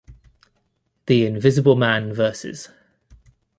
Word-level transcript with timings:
The 1.05 1.27
Invisible 1.27 1.75
Man 1.75 2.11
vs. 2.11 2.69